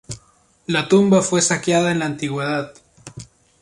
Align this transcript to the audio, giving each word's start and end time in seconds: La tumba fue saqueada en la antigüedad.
La 0.65 0.87
tumba 0.87 1.21
fue 1.21 1.43
saqueada 1.43 1.91
en 1.91 1.99
la 1.99 2.07
antigüedad. 2.07 2.73